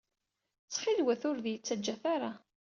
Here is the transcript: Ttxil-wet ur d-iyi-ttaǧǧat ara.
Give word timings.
Ttxil-wet 0.63 1.21
ur 1.29 1.37
d-iyi-ttaǧǧat 1.43 2.03
ara. 2.13 2.31